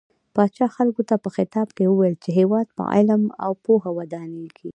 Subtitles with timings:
[0.35, 4.69] پاچا خلکو ته په خطاب کې وويل چې هيواد په علم او پوهه ودانيږي.